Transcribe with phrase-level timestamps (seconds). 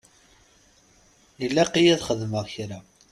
[1.45, 2.79] Ilaq-iyi ad xedmeɣ kra.